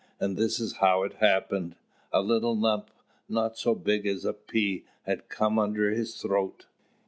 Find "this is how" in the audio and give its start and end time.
0.35-1.03